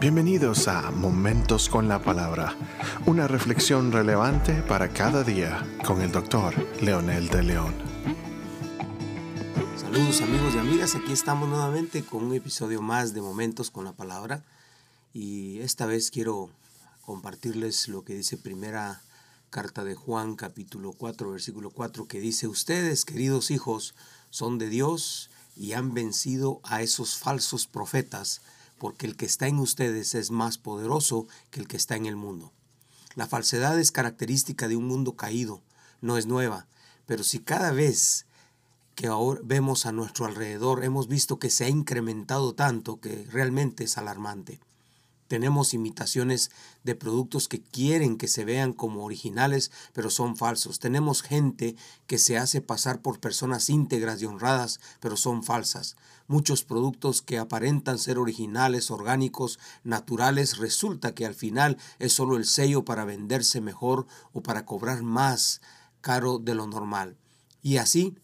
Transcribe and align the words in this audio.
Bienvenidos 0.00 0.66
a 0.66 0.90
Momentos 0.92 1.68
con 1.68 1.86
la 1.86 2.02
Palabra, 2.02 2.56
una 3.04 3.28
reflexión 3.28 3.92
relevante 3.92 4.62
para 4.62 4.88
cada 4.94 5.22
día 5.24 5.62
con 5.84 6.00
el 6.00 6.10
doctor 6.10 6.54
Leonel 6.80 7.28
de 7.28 7.42
León. 7.42 7.74
Saludos 9.78 10.22
amigos 10.22 10.54
y 10.54 10.58
amigas, 10.58 10.94
aquí 10.94 11.12
estamos 11.12 11.50
nuevamente 11.50 12.02
con 12.02 12.24
un 12.24 12.34
episodio 12.34 12.80
más 12.80 13.12
de 13.12 13.20
Momentos 13.20 13.70
con 13.70 13.84
la 13.84 13.92
Palabra 13.92 14.42
y 15.12 15.58
esta 15.58 15.84
vez 15.84 16.10
quiero 16.10 16.48
compartirles 17.04 17.88
lo 17.88 18.02
que 18.02 18.14
dice 18.14 18.38
primera 18.38 19.02
carta 19.50 19.84
de 19.84 19.96
Juan 19.96 20.34
capítulo 20.34 20.94
4 20.94 21.30
versículo 21.30 21.68
4 21.68 22.08
que 22.08 22.20
dice, 22.20 22.48
ustedes 22.48 23.04
queridos 23.04 23.50
hijos 23.50 23.94
son 24.30 24.56
de 24.56 24.70
Dios 24.70 25.28
y 25.58 25.74
han 25.74 25.92
vencido 25.92 26.60
a 26.64 26.80
esos 26.80 27.18
falsos 27.18 27.66
profetas 27.66 28.40
porque 28.80 29.06
el 29.06 29.14
que 29.14 29.26
está 29.26 29.46
en 29.46 29.58
ustedes 29.58 30.14
es 30.14 30.30
más 30.30 30.56
poderoso 30.56 31.28
que 31.50 31.60
el 31.60 31.68
que 31.68 31.76
está 31.76 31.96
en 31.96 32.06
el 32.06 32.16
mundo. 32.16 32.50
La 33.14 33.26
falsedad 33.26 33.78
es 33.78 33.92
característica 33.92 34.68
de 34.68 34.76
un 34.76 34.86
mundo 34.86 35.16
caído, 35.16 35.60
no 36.00 36.16
es 36.16 36.24
nueva, 36.24 36.66
pero 37.04 37.22
si 37.22 37.40
cada 37.40 37.72
vez 37.72 38.24
que 38.94 39.06
ahora 39.06 39.42
vemos 39.44 39.84
a 39.84 39.92
nuestro 39.92 40.24
alrededor 40.24 40.82
hemos 40.82 41.08
visto 41.08 41.38
que 41.38 41.50
se 41.50 41.66
ha 41.66 41.68
incrementado 41.68 42.54
tanto 42.54 43.00
que 43.00 43.26
realmente 43.30 43.84
es 43.84 43.98
alarmante. 43.98 44.60
Tenemos 45.30 45.74
imitaciones 45.74 46.50
de 46.82 46.96
productos 46.96 47.46
que 47.46 47.62
quieren 47.62 48.16
que 48.16 48.26
se 48.26 48.44
vean 48.44 48.72
como 48.72 49.04
originales, 49.04 49.70
pero 49.92 50.10
son 50.10 50.36
falsos. 50.36 50.80
Tenemos 50.80 51.22
gente 51.22 51.76
que 52.08 52.18
se 52.18 52.36
hace 52.36 52.60
pasar 52.60 53.00
por 53.00 53.20
personas 53.20 53.70
íntegras 53.70 54.20
y 54.20 54.26
honradas, 54.26 54.80
pero 54.98 55.16
son 55.16 55.44
falsas. 55.44 55.94
Muchos 56.26 56.64
productos 56.64 57.22
que 57.22 57.38
aparentan 57.38 58.00
ser 58.00 58.18
originales, 58.18 58.90
orgánicos, 58.90 59.60
naturales, 59.84 60.56
resulta 60.56 61.14
que 61.14 61.26
al 61.26 61.36
final 61.36 61.76
es 62.00 62.12
solo 62.12 62.36
el 62.36 62.44
sello 62.44 62.84
para 62.84 63.04
venderse 63.04 63.60
mejor 63.60 64.08
o 64.32 64.42
para 64.42 64.66
cobrar 64.66 65.04
más 65.04 65.60
caro 66.00 66.40
de 66.40 66.56
lo 66.56 66.66
normal. 66.66 67.16
Y 67.62 67.76
así 67.76 68.16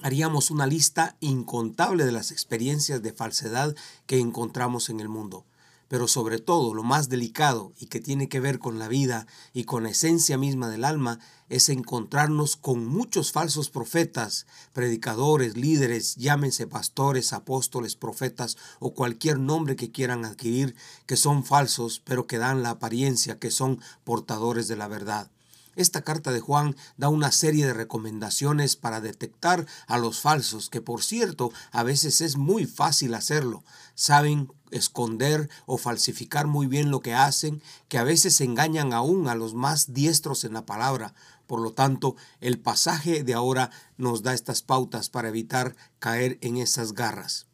haríamos 0.00 0.50
una 0.50 0.66
lista 0.66 1.14
incontable 1.20 2.06
de 2.06 2.12
las 2.12 2.30
experiencias 2.30 3.02
de 3.02 3.12
falsedad 3.12 3.76
que 4.06 4.18
encontramos 4.18 4.88
en 4.88 4.98
el 5.00 5.10
mundo 5.10 5.44
pero 5.92 6.08
sobre 6.08 6.38
todo 6.38 6.72
lo 6.72 6.82
más 6.82 7.10
delicado 7.10 7.74
y 7.78 7.84
que 7.84 8.00
tiene 8.00 8.30
que 8.30 8.40
ver 8.40 8.58
con 8.58 8.78
la 8.78 8.88
vida 8.88 9.26
y 9.52 9.64
con 9.64 9.82
la 9.82 9.90
esencia 9.90 10.38
misma 10.38 10.70
del 10.70 10.84
alma 10.84 11.18
es 11.50 11.68
encontrarnos 11.68 12.56
con 12.56 12.86
muchos 12.86 13.30
falsos 13.30 13.68
profetas, 13.68 14.46
predicadores, 14.72 15.54
líderes, 15.54 16.16
llámense 16.16 16.66
pastores, 16.66 17.34
apóstoles, 17.34 17.94
profetas 17.94 18.56
o 18.80 18.94
cualquier 18.94 19.38
nombre 19.38 19.76
que 19.76 19.92
quieran 19.92 20.24
adquirir, 20.24 20.74
que 21.04 21.18
son 21.18 21.44
falsos, 21.44 22.00
pero 22.02 22.26
que 22.26 22.38
dan 22.38 22.62
la 22.62 22.70
apariencia 22.70 23.38
que 23.38 23.50
son 23.50 23.78
portadores 24.02 24.68
de 24.68 24.76
la 24.76 24.88
verdad. 24.88 25.30
Esta 25.74 26.02
carta 26.02 26.32
de 26.32 26.40
Juan 26.40 26.76
da 26.96 27.08
una 27.08 27.32
serie 27.32 27.66
de 27.66 27.72
recomendaciones 27.72 28.76
para 28.76 29.00
detectar 29.00 29.66
a 29.86 29.98
los 29.98 30.20
falsos, 30.20 30.68
que 30.68 30.82
por 30.82 31.02
cierto 31.02 31.50
a 31.70 31.82
veces 31.82 32.20
es 32.20 32.36
muy 32.36 32.66
fácil 32.66 33.14
hacerlo. 33.14 33.64
Saben 33.94 34.52
esconder 34.70 35.48
o 35.66 35.78
falsificar 35.78 36.46
muy 36.46 36.66
bien 36.66 36.90
lo 36.90 37.00
que 37.00 37.14
hacen, 37.14 37.62
que 37.88 37.98
a 37.98 38.04
veces 38.04 38.40
engañan 38.40 38.92
aún 38.92 39.28
a 39.28 39.34
los 39.34 39.54
más 39.54 39.94
diestros 39.94 40.44
en 40.44 40.54
la 40.54 40.66
palabra. 40.66 41.14
Por 41.46 41.60
lo 41.60 41.72
tanto, 41.72 42.16
el 42.40 42.58
pasaje 42.58 43.24
de 43.24 43.34
ahora 43.34 43.70
nos 43.96 44.22
da 44.22 44.34
estas 44.34 44.62
pautas 44.62 45.08
para 45.08 45.28
evitar 45.28 45.76
caer 45.98 46.38
en 46.40 46.56
esas 46.56 46.92
garras. 46.92 47.46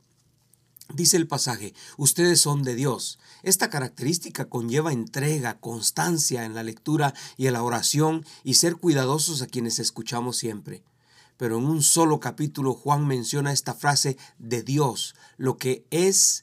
Dice 0.94 1.18
el 1.18 1.28
pasaje, 1.28 1.74
ustedes 1.98 2.40
son 2.40 2.62
de 2.62 2.74
Dios. 2.74 3.18
Esta 3.42 3.68
característica 3.68 4.46
conlleva 4.46 4.92
entrega, 4.92 5.60
constancia 5.60 6.44
en 6.44 6.54
la 6.54 6.62
lectura 6.62 7.14
y 7.36 7.46
en 7.46 7.52
la 7.52 7.62
oración 7.62 8.24
y 8.42 8.54
ser 8.54 8.76
cuidadosos 8.76 9.42
a 9.42 9.46
quienes 9.46 9.78
escuchamos 9.78 10.38
siempre. 10.38 10.82
Pero 11.36 11.58
en 11.58 11.66
un 11.66 11.82
solo 11.82 12.20
capítulo 12.20 12.72
Juan 12.72 13.06
menciona 13.06 13.52
esta 13.52 13.74
frase 13.74 14.16
de 14.38 14.62
Dios, 14.62 15.14
lo 15.36 15.58
que 15.58 15.84
es 15.90 16.42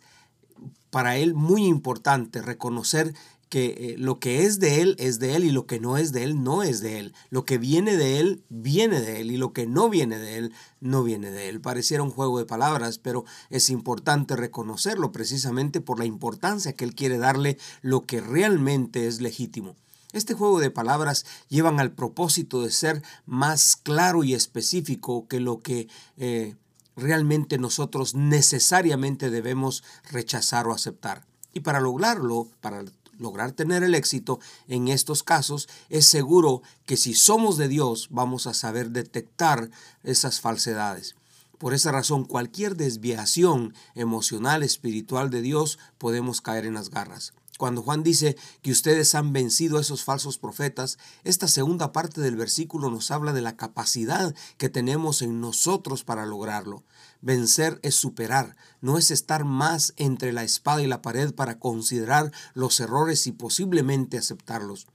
para 0.96 1.18
él 1.18 1.34
muy 1.34 1.66
importante 1.66 2.42
reconocer 2.42 3.14
que 3.50 3.66
eh, 3.66 3.96
lo 3.98 4.18
que 4.18 4.46
es 4.46 4.62
de 4.62 4.80
Él 4.80 4.96
es 4.98 5.20
de 5.20 5.36
Él 5.36 5.44
y 5.44 5.52
lo 5.52 5.66
que 5.66 5.82
no 5.82 5.98
es 5.98 6.14
de 6.14 6.24
Él 6.24 6.42
no 6.42 6.64
es 6.64 6.80
de 6.80 7.00
Él. 7.00 7.14
Lo 7.30 7.44
que 7.44 7.58
viene 7.58 7.98
de 7.98 8.22
Él 8.22 8.46
viene 8.48 9.02
de 9.02 9.20
Él 9.20 9.30
y 9.30 9.36
lo 9.36 9.52
que 9.52 9.68
no 9.68 9.90
viene 9.90 10.18
de 10.18 10.38
Él 10.38 10.54
no 10.80 11.04
viene 11.04 11.32
de 11.32 11.50
Él. 11.50 11.60
Pareciera 11.60 12.02
un 12.02 12.12
juego 12.12 12.40
de 12.40 12.46
palabras, 12.46 12.98
pero 12.98 13.26
es 13.50 13.70
importante 13.70 14.38
reconocerlo 14.38 15.12
precisamente 15.12 15.82
por 15.82 16.00
la 16.00 16.06
importancia 16.06 16.72
que 16.72 16.86
Él 16.86 16.96
quiere 16.96 17.18
darle 17.18 17.58
lo 17.82 18.06
que 18.06 18.22
realmente 18.22 19.06
es 19.06 19.20
legítimo. 19.20 19.76
Este 20.14 20.34
juego 20.34 20.62
de 20.62 20.72
palabras 20.72 21.26
llevan 21.50 21.82
al 21.82 21.92
propósito 21.92 22.62
de 22.62 22.72
ser 22.72 23.04
más 23.26 23.76
claro 23.76 24.24
y 24.24 24.34
específico 24.34 25.28
que 25.28 25.42
lo 25.42 25.60
que 25.60 25.90
eh, 26.16 26.56
realmente 26.96 27.58
nosotros 27.58 28.16
necesariamente 28.16 29.30
debemos 29.30 29.84
rechazar 30.12 30.68
o 30.68 30.74
aceptar. 30.74 31.26
Y 31.54 31.62
para 31.62 31.80
lograrlo, 31.80 32.48
para 32.62 32.84
lograr 33.18 33.52
tener 33.52 33.84
el 33.84 33.96
éxito 33.96 34.40
en 34.68 34.88
estos 34.88 35.24
casos, 35.24 35.70
es 35.90 36.06
seguro 36.06 36.62
que 36.86 36.98
si 36.98 37.14
somos 37.14 37.58
de 37.58 37.68
Dios 37.68 38.08
vamos 38.12 38.48
a 38.48 38.54
saber 38.54 38.90
detectar 38.90 39.70
esas 40.04 40.42
falsedades. 40.42 41.16
Por 41.58 41.74
esa 41.74 41.92
razón, 41.92 42.26
cualquier 42.26 42.76
desviación 42.76 43.74
emocional, 43.96 44.64
espiritual 44.64 45.30
de 45.30 45.42
Dios, 45.42 45.80
podemos 45.98 46.42
caer 46.42 46.66
en 46.66 46.74
las 46.74 46.90
garras. 46.90 47.34
Cuando 47.58 47.82
Juan 47.82 48.04
dice 48.04 48.36
que 48.62 48.72
ustedes 48.72 49.16
han 49.16 49.32
vencido 49.32 49.78
a 49.78 49.82
esos 49.82 50.04
falsos 50.04 50.38
profetas, 50.38 50.98
esta 51.24 51.48
segunda 51.48 51.94
parte 51.94 52.20
del 52.20 52.36
versículo 52.36 52.90
nos 52.90 53.12
habla 53.12 53.32
de 53.32 53.42
la 53.42 53.56
capacidad 53.56 54.36
que 54.58 54.68
tenemos 54.68 55.22
en 55.22 55.40
nosotros 55.40 56.04
para 56.04 56.26
lograrlo. 56.26 56.84
Vencer 57.22 57.80
es 57.82 57.96
superar, 57.96 58.58
no 58.82 58.98
es 58.98 59.10
estar 59.10 59.46
más 59.46 59.94
entre 59.96 60.34
la 60.34 60.44
espada 60.44 60.82
y 60.82 60.88
la 60.88 61.02
pared 61.02 61.34
para 61.34 61.58
considerar 61.58 62.32
los 62.54 62.80
errores 62.82 63.26
y 63.26 63.32
posiblemente 63.32 64.18
aceptarlos. 64.18 64.88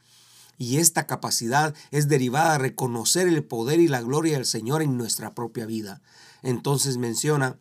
Y 0.59 0.77
esta 0.77 1.07
capacidad 1.07 1.75
es 1.91 2.09
derivada 2.09 2.53
de 2.53 2.59
reconocer 2.59 3.27
el 3.27 3.43
poder 3.43 3.81
y 3.81 3.89
la 3.89 4.03
gloria 4.03 4.35
del 4.35 4.45
Señor 4.45 4.83
en 4.83 4.99
nuestra 4.99 5.35
propia 5.35 5.65
vida. 5.65 6.03
Entonces 6.43 6.99
menciona 6.99 7.59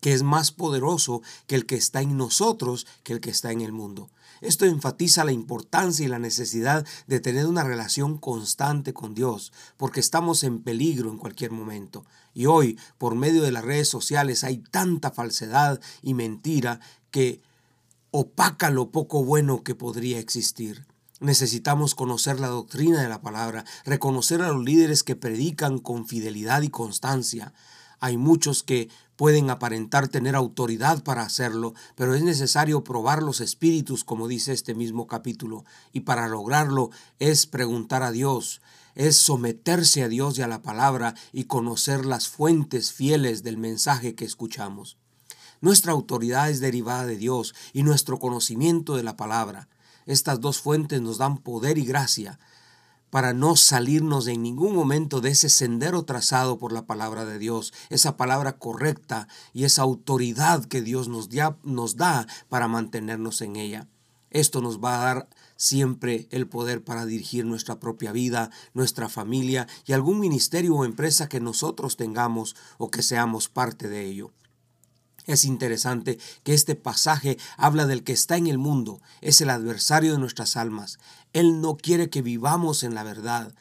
que 0.00 0.12
es 0.12 0.22
más 0.22 0.52
poderoso 0.52 1.22
que 1.46 1.54
el 1.54 1.66
que 1.66 1.76
está 1.76 2.00
en 2.02 2.16
nosotros 2.16 2.86
que 3.02 3.12
el 3.12 3.20
que 3.20 3.30
está 3.30 3.52
en 3.52 3.60
el 3.60 3.72
mundo. 3.72 4.10
Esto 4.40 4.66
enfatiza 4.66 5.24
la 5.24 5.32
importancia 5.32 6.04
y 6.04 6.08
la 6.08 6.18
necesidad 6.18 6.86
de 7.06 7.20
tener 7.20 7.46
una 7.46 7.64
relación 7.64 8.18
constante 8.18 8.94
con 8.94 9.14
Dios, 9.14 9.52
porque 9.76 10.00
estamos 10.00 10.44
en 10.44 10.62
peligro 10.62 11.10
en 11.10 11.18
cualquier 11.18 11.50
momento. 11.50 12.04
Y 12.34 12.46
hoy, 12.46 12.78
por 12.98 13.16
medio 13.16 13.42
de 13.42 13.50
las 13.50 13.64
redes 13.64 13.88
sociales, 13.88 14.44
hay 14.44 14.58
tanta 14.58 15.10
falsedad 15.10 15.80
y 16.02 16.14
mentira 16.14 16.80
que 17.10 17.40
opaca 18.10 18.70
lo 18.70 18.90
poco 18.90 19.24
bueno 19.24 19.64
que 19.64 19.74
podría 19.74 20.18
existir. 20.20 20.86
Necesitamos 21.20 21.96
conocer 21.96 22.38
la 22.38 22.46
doctrina 22.46 23.02
de 23.02 23.08
la 23.08 23.20
palabra, 23.20 23.64
reconocer 23.84 24.40
a 24.40 24.52
los 24.52 24.64
líderes 24.64 25.02
que 25.02 25.16
predican 25.16 25.78
con 25.78 26.06
fidelidad 26.06 26.62
y 26.62 26.68
constancia. 26.68 27.52
Hay 28.00 28.16
muchos 28.16 28.62
que 28.62 28.88
pueden 29.16 29.50
aparentar 29.50 30.06
tener 30.06 30.36
autoridad 30.36 31.02
para 31.02 31.22
hacerlo, 31.22 31.74
pero 31.96 32.14
es 32.14 32.22
necesario 32.22 32.84
probar 32.84 33.22
los 33.22 33.40
espíritus, 33.40 34.04
como 34.04 34.28
dice 34.28 34.52
este 34.52 34.74
mismo 34.74 35.08
capítulo, 35.08 35.64
y 35.92 36.00
para 36.00 36.28
lograrlo 36.28 36.90
es 37.18 37.46
preguntar 37.46 38.04
a 38.04 38.12
Dios, 38.12 38.60
es 38.94 39.16
someterse 39.16 40.04
a 40.04 40.08
Dios 40.08 40.38
y 40.38 40.42
a 40.42 40.48
la 40.48 40.62
palabra 40.62 41.14
y 41.32 41.44
conocer 41.44 42.06
las 42.06 42.28
fuentes 42.28 42.92
fieles 42.92 43.42
del 43.42 43.56
mensaje 43.56 44.14
que 44.14 44.24
escuchamos. 44.24 44.96
Nuestra 45.60 45.90
autoridad 45.90 46.50
es 46.50 46.60
derivada 46.60 47.04
de 47.04 47.16
Dios 47.16 47.54
y 47.72 47.82
nuestro 47.82 48.20
conocimiento 48.20 48.96
de 48.96 49.02
la 49.02 49.16
palabra. 49.16 49.68
Estas 50.06 50.40
dos 50.40 50.60
fuentes 50.60 51.00
nos 51.00 51.18
dan 51.18 51.38
poder 51.38 51.78
y 51.78 51.84
gracia 51.84 52.38
para 53.10 53.32
no 53.32 53.56
salirnos 53.56 54.26
en 54.26 54.42
ningún 54.42 54.74
momento 54.74 55.20
de 55.20 55.30
ese 55.30 55.48
sendero 55.48 56.04
trazado 56.04 56.58
por 56.58 56.72
la 56.72 56.86
palabra 56.86 57.24
de 57.24 57.38
Dios, 57.38 57.72
esa 57.90 58.16
palabra 58.16 58.58
correcta 58.58 59.28
y 59.52 59.64
esa 59.64 59.82
autoridad 59.82 60.64
que 60.64 60.82
Dios 60.82 61.08
nos, 61.08 61.28
nos 61.62 61.96
da 61.96 62.26
para 62.48 62.68
mantenernos 62.68 63.40
en 63.42 63.56
ella. 63.56 63.88
Esto 64.30 64.60
nos 64.60 64.78
va 64.78 64.96
a 64.96 65.04
dar 65.04 65.28
siempre 65.56 66.28
el 66.30 66.46
poder 66.46 66.84
para 66.84 67.06
dirigir 67.06 67.44
nuestra 67.44 67.80
propia 67.80 68.12
vida, 68.12 68.50
nuestra 68.74 69.08
familia 69.08 69.66
y 69.86 69.92
algún 69.92 70.20
ministerio 70.20 70.74
o 70.74 70.84
empresa 70.84 71.28
que 71.28 71.40
nosotros 71.40 71.96
tengamos 71.96 72.54
o 72.76 72.90
que 72.90 73.02
seamos 73.02 73.48
parte 73.48 73.88
de 73.88 74.04
ello. 74.04 74.32
Es 75.28 75.44
interesante 75.44 76.18
que 76.42 76.54
este 76.54 76.74
pasaje 76.74 77.36
habla 77.58 77.86
del 77.86 78.02
que 78.02 78.14
está 78.14 78.38
en 78.38 78.46
el 78.46 78.56
mundo, 78.56 79.02
es 79.20 79.42
el 79.42 79.50
adversario 79.50 80.12
de 80.12 80.18
nuestras 80.18 80.56
almas. 80.56 80.98
Él 81.34 81.60
no 81.60 81.76
quiere 81.76 82.08
que 82.08 82.22
vivamos 82.22 82.82
en 82.82 82.94
la 82.94 83.04
verdad. 83.04 83.54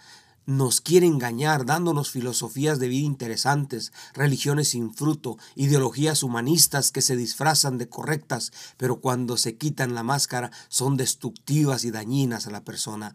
nos 0.46 0.80
quiere 0.80 1.08
engañar 1.08 1.66
dándonos 1.66 2.10
filosofías 2.10 2.80
de 2.80 2.88
vida 2.88 3.06
interesantes, 3.06 3.92
religiones 4.14 4.70
sin 4.70 4.94
fruto, 4.94 5.38
ideologías 5.56 6.24
humanistas 6.24 6.94
que 6.94 7.02
se 7.02 7.18
disfrazan 7.18 7.78
de 7.78 7.90
correctas, 7.90 8.54
pero 8.78 9.02
cuando 9.02 9.36
se 9.36 9.58
quitan 9.58 9.94
la 9.94 10.04
máscara 10.04 10.52
son 10.70 10.96
destructivas 10.96 11.84
y 11.84 11.92
dañinas 11.92 12.48
a 12.48 12.52
la 12.52 12.64
persona. 12.64 13.14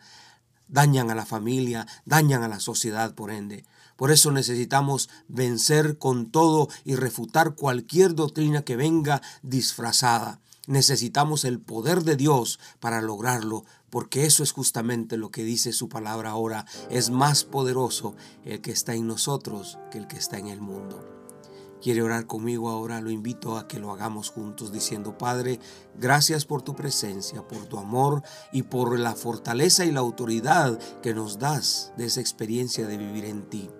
Dañan 0.68 1.10
a 1.10 1.14
la 1.14 1.24
familia, 1.24 1.86
dañan 2.04 2.42
a 2.42 2.48
la 2.48 2.60
sociedad 2.60 3.14
por 3.14 3.30
ende. 3.30 3.64
Por 4.02 4.10
eso 4.10 4.32
necesitamos 4.32 5.08
vencer 5.28 5.96
con 5.96 6.32
todo 6.32 6.68
y 6.84 6.96
refutar 6.96 7.54
cualquier 7.54 8.16
doctrina 8.16 8.62
que 8.62 8.74
venga 8.74 9.22
disfrazada. 9.44 10.40
Necesitamos 10.66 11.44
el 11.44 11.60
poder 11.60 12.02
de 12.02 12.16
Dios 12.16 12.58
para 12.80 13.00
lograrlo, 13.00 13.64
porque 13.90 14.26
eso 14.26 14.42
es 14.42 14.50
justamente 14.50 15.16
lo 15.16 15.30
que 15.30 15.44
dice 15.44 15.72
su 15.72 15.88
palabra 15.88 16.30
ahora. 16.30 16.66
Es 16.90 17.10
más 17.10 17.44
poderoso 17.44 18.16
el 18.44 18.60
que 18.60 18.72
está 18.72 18.96
en 18.96 19.06
nosotros 19.06 19.78
que 19.92 19.98
el 19.98 20.08
que 20.08 20.16
está 20.16 20.36
en 20.36 20.48
el 20.48 20.60
mundo. 20.60 21.08
¿Quiere 21.80 22.02
orar 22.02 22.26
conmigo 22.26 22.70
ahora? 22.70 23.00
Lo 23.00 23.10
invito 23.10 23.56
a 23.56 23.68
que 23.68 23.78
lo 23.78 23.92
hagamos 23.92 24.30
juntos 24.30 24.72
diciendo, 24.72 25.16
Padre, 25.16 25.60
gracias 25.96 26.44
por 26.44 26.62
tu 26.62 26.74
presencia, 26.74 27.46
por 27.46 27.66
tu 27.66 27.78
amor 27.78 28.24
y 28.50 28.64
por 28.64 28.98
la 28.98 29.14
fortaleza 29.14 29.84
y 29.84 29.92
la 29.92 30.00
autoridad 30.00 30.76
que 31.02 31.14
nos 31.14 31.38
das 31.38 31.92
de 31.96 32.06
esa 32.06 32.20
experiencia 32.20 32.88
de 32.88 32.98
vivir 32.98 33.26
en 33.26 33.48
ti. 33.48 33.70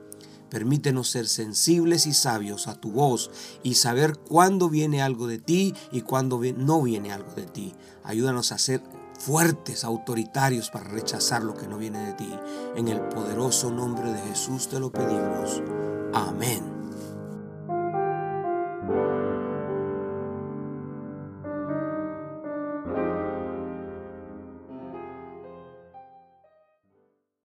Permítenos 0.53 1.09
ser 1.09 1.29
sensibles 1.29 2.07
y 2.07 2.13
sabios 2.13 2.69
a 2.69 2.75
tu 2.75 2.93
voz 2.93 3.31
y 3.63 3.77
saber 3.77 4.19
cuándo 4.19 4.69
viene 4.69 5.01
algo 5.01 5.27
de 5.27 5.39
ti 5.39 5.75
y 5.93 6.03
cuándo 6.03 6.43
no 6.59 6.83
viene 6.83 7.11
algo 7.11 7.33
de 7.33 7.47
ti. 7.47 7.73
Ayúdanos 8.05 8.53
a 8.53 8.59
ser 8.59 8.83
fuertes, 9.19 9.83
autoritarios 9.83 10.69
para 10.69 10.91
rechazar 10.91 11.43
lo 11.43 11.55
que 11.55 11.67
no 11.67 11.79
viene 11.79 12.05
de 12.05 12.13
ti. 12.13 12.31
En 12.77 12.89
el 12.89 13.01
poderoso 13.01 13.71
nombre 13.71 14.13
de 14.13 14.21
Jesús 14.29 14.69
te 14.69 14.79
lo 14.79 14.93
pedimos. 14.93 15.63
Amén. 16.13 16.62